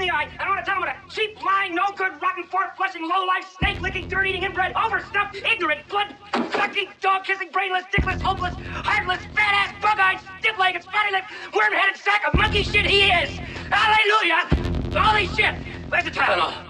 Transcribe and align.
the 0.00 0.10
eye, 0.10 0.28
I 0.38 0.48
want 0.48 0.58
to 0.60 0.64
tell 0.64 0.76
him 0.76 0.80
what 0.80 0.88
a 0.88 1.14
cheap, 1.14 1.42
lying, 1.44 1.74
no 1.74 1.84
good, 1.94 2.12
rotten, 2.22 2.44
four 2.44 2.72
flushing, 2.76 3.02
low 3.02 3.26
life, 3.26 3.44
snake 3.58 3.80
licking, 3.80 4.08
dirt 4.08 4.26
eating, 4.26 4.42
inbred, 4.42 4.72
overstuffed, 4.72 5.36
ignorant, 5.36 5.86
blood 5.88 6.16
sucking, 6.52 6.88
dog 7.00 7.24
kissing, 7.24 7.50
brainless, 7.52 7.84
dickless, 7.94 8.20
hopeless, 8.20 8.54
heartless, 8.72 9.20
fat 9.34 9.54
ass, 9.54 9.74
bug 9.82 9.98
eyed, 10.00 10.20
stiff 10.40 10.58
legged, 10.58 10.82
spotty 10.82 11.12
lipped, 11.12 11.30
worm 11.54 11.72
headed 11.72 12.00
sack 12.00 12.22
of 12.26 12.34
monkey 12.34 12.62
shit 12.62 12.86
he 12.86 13.10
is. 13.10 13.30
Hallelujah! 13.70 14.98
Holy 14.98 15.26
shit! 15.28 15.54
Where's 15.90 16.04
the 16.04 16.10
Tylenol? 16.10 16.69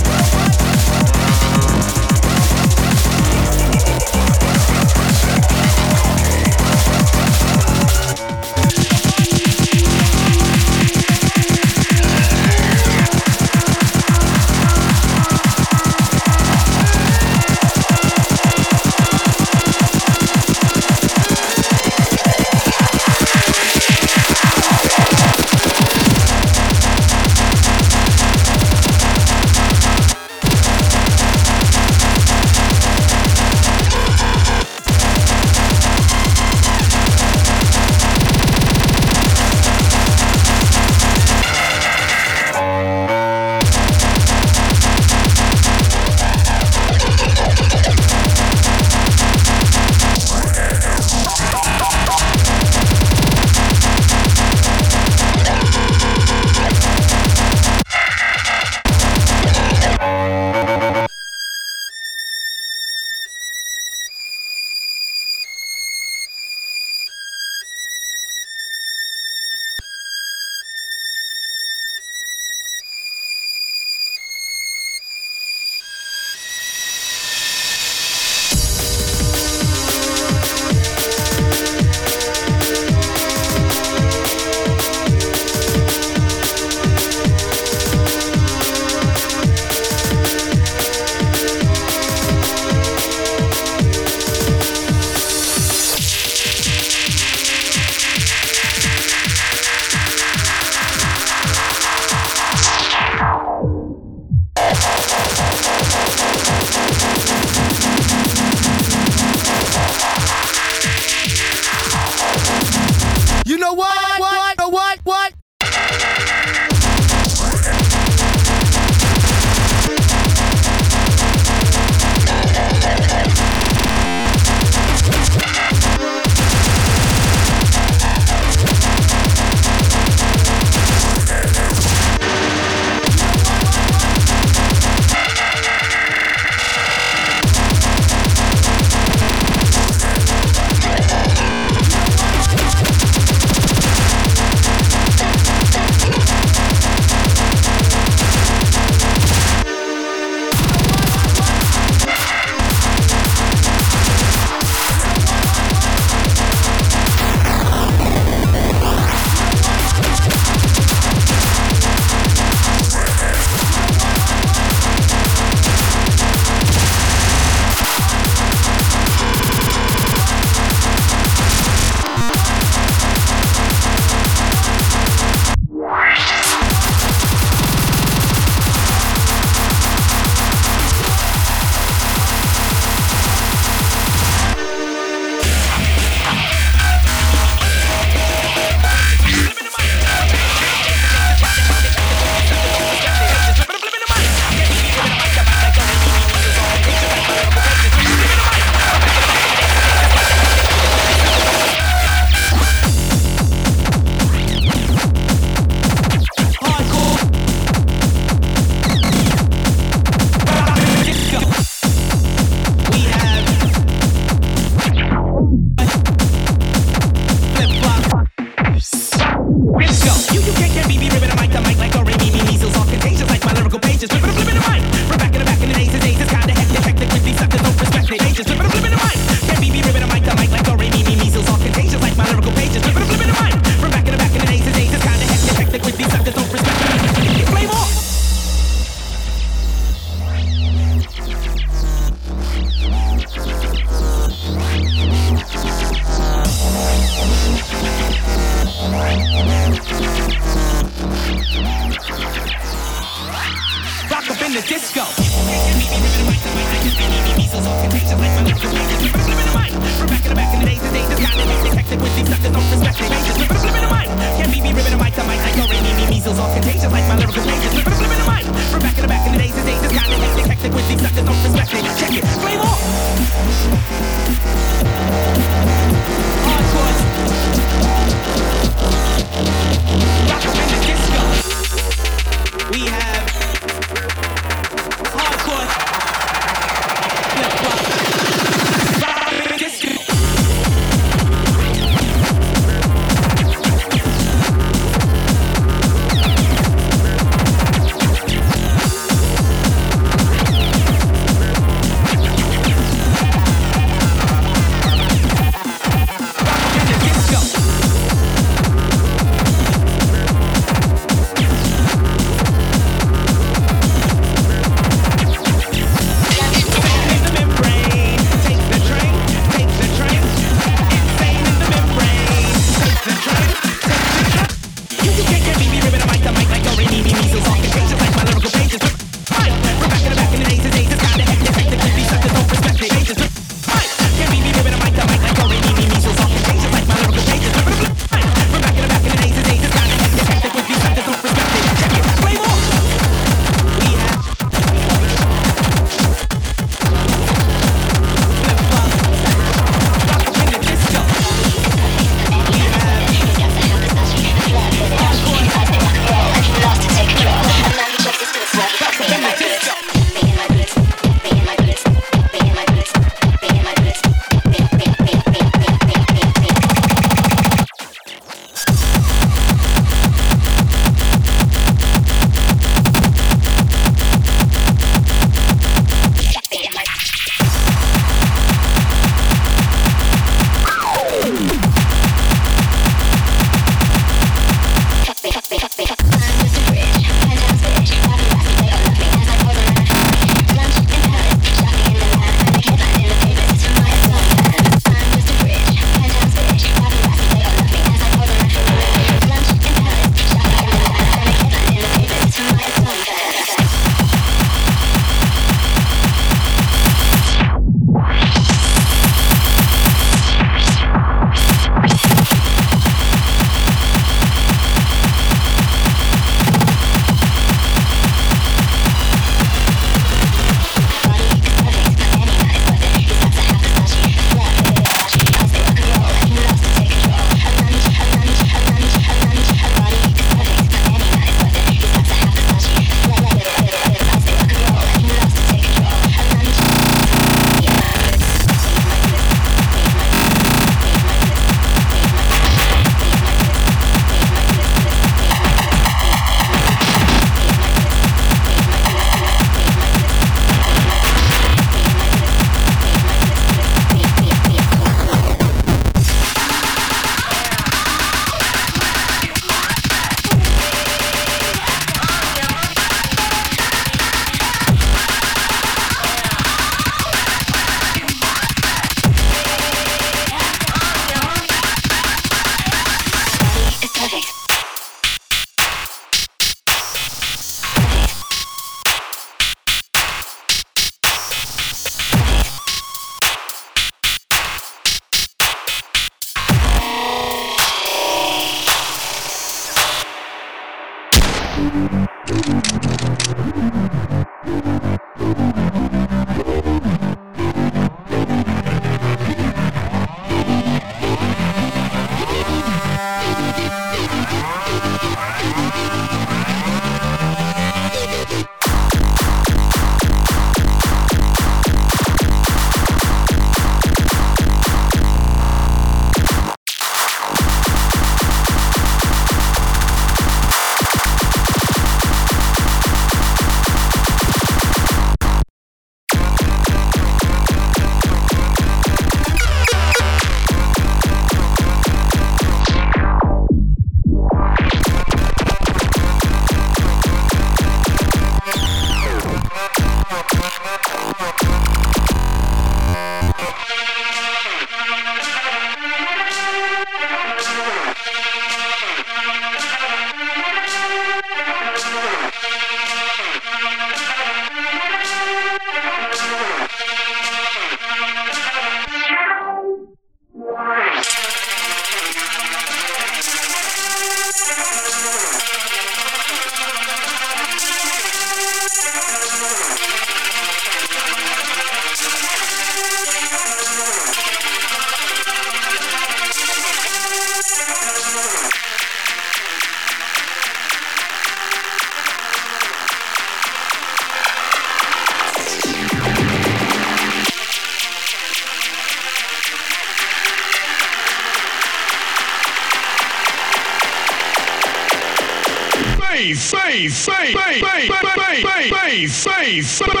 Finally 599.59 600.00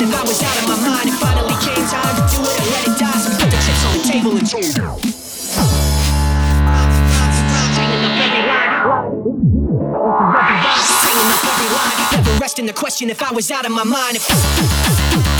If 0.00 0.14
I 0.14 0.22
was 0.22 0.40
out 0.44 0.56
of 0.58 0.68
my 0.68 0.76
mind. 0.88 1.08
It 1.08 1.14
finally 1.14 1.54
came 1.58 1.84
time 1.88 2.14
to 2.14 2.22
do 2.30 2.38
it 2.40 2.60
and 2.60 2.70
let 2.70 2.86
it 2.86 2.98
die. 2.98 3.18
So 3.18 3.30
put 3.34 3.50
the 3.50 3.58
chips 3.58 3.84
on 3.84 3.92
the 3.98 4.02
table 4.06 4.30
and 4.38 4.46
turn 4.46 4.62
them. 4.62 4.94
Bringing 7.74 8.04
up 8.06 8.14
every 8.22 8.42
line. 8.46 8.72
Bringing 11.02 11.30
up 11.34 11.42
every 11.50 11.68
line. 11.74 11.98
Never 12.12 12.32
resting 12.38 12.66
the 12.66 12.72
question 12.72 13.10
if 13.10 13.22
I 13.22 13.32
was 13.32 13.50
out 13.50 13.66
of 13.66 13.72
my 13.72 13.82
mind. 13.82 14.16
If 14.16 15.37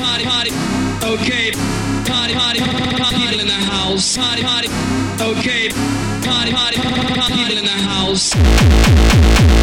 Party, 0.00 0.24
party, 0.24 0.50
okay. 1.04 1.52
Party, 2.04 2.34
people 3.14 3.40
in 3.40 3.46
the 3.46 3.52
house. 3.52 4.16
Party, 4.16 4.42
party. 4.42 4.68
Party, 6.24 6.52
party, 6.52 6.76
people 6.80 7.58
in 7.58 7.64
the 7.64 7.70
house. 7.70 9.59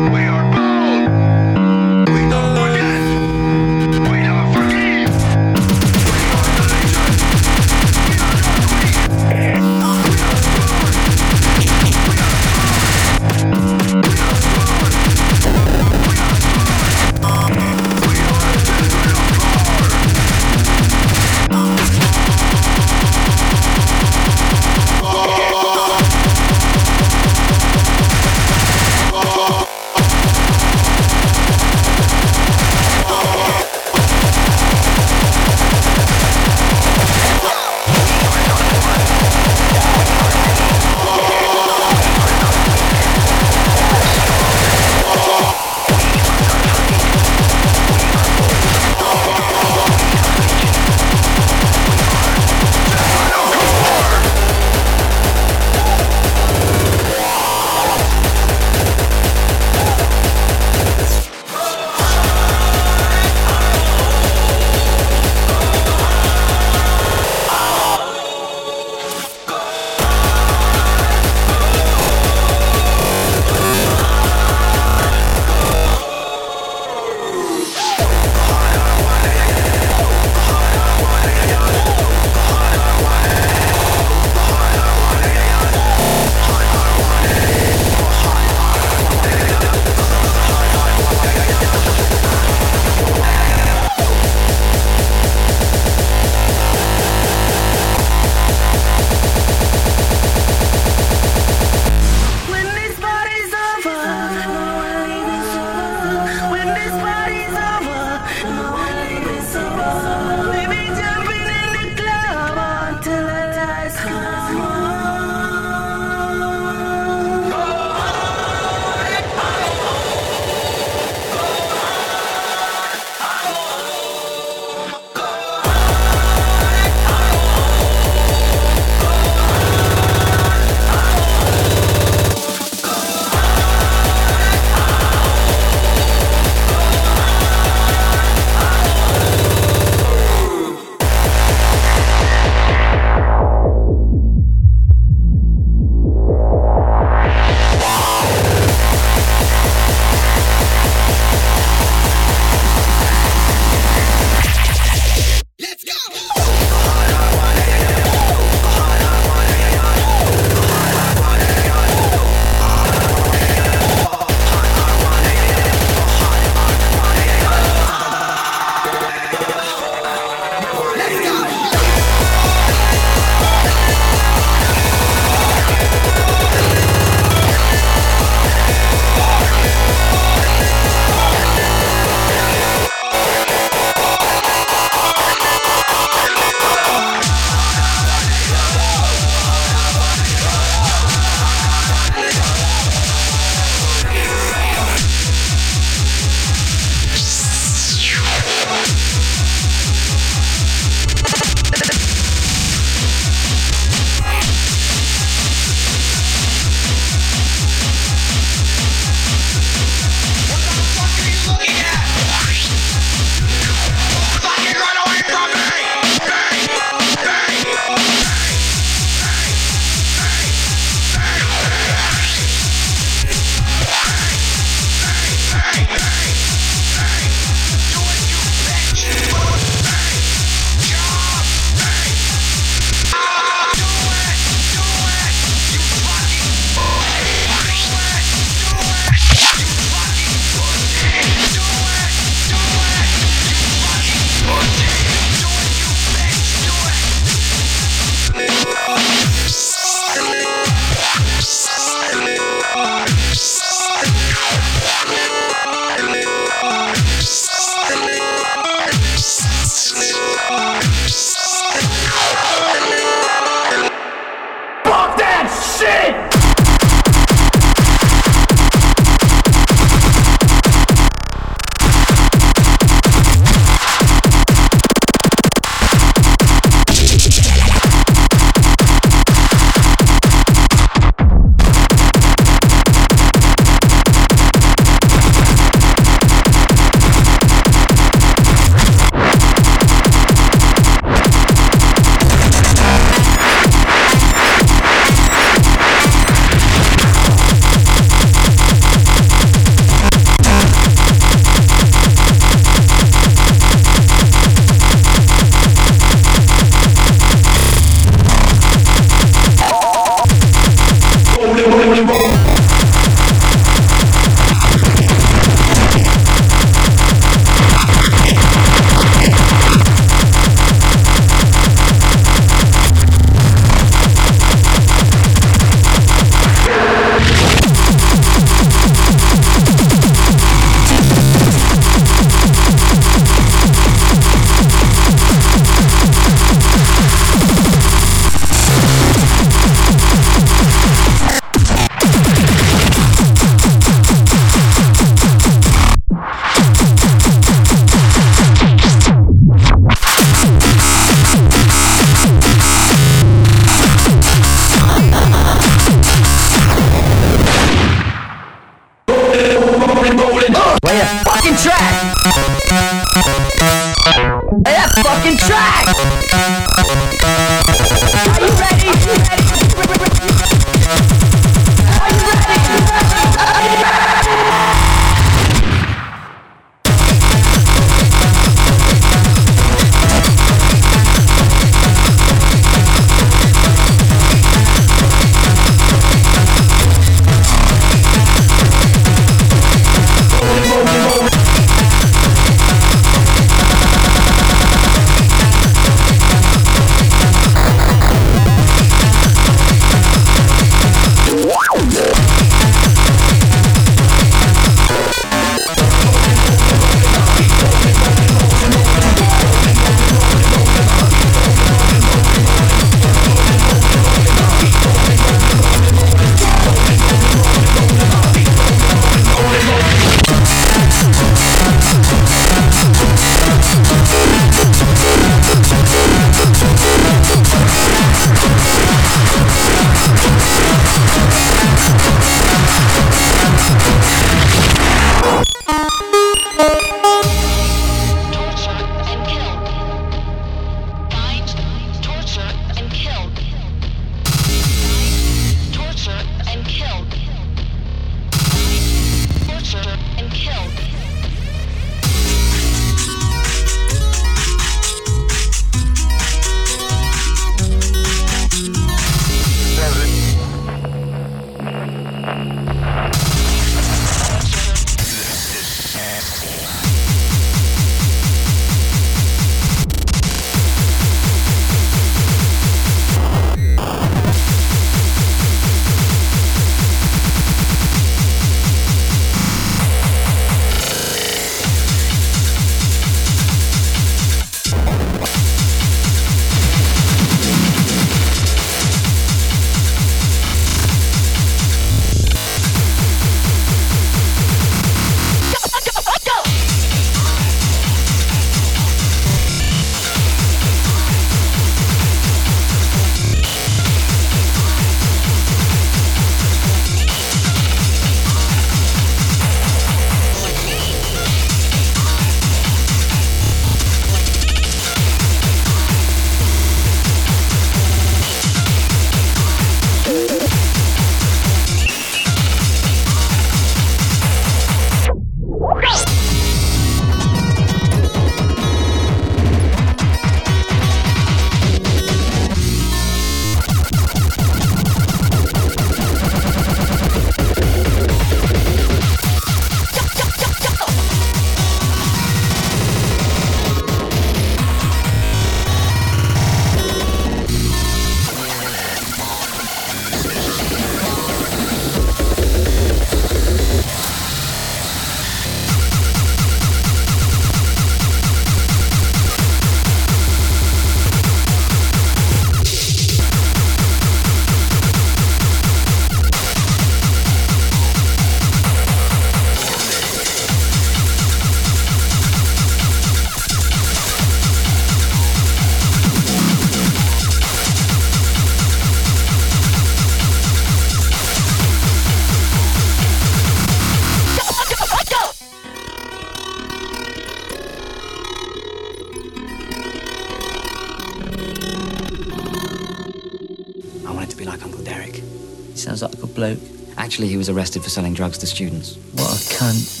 Actually, 597.11 597.27
he 597.27 597.35
was 597.35 597.49
arrested 597.49 597.83
for 597.83 597.89
selling 597.89 598.13
drugs 598.13 598.37
to 598.37 598.47
students. 598.47 598.95
What 599.11 599.33
a 599.33 599.55
cunt. 599.55 600.00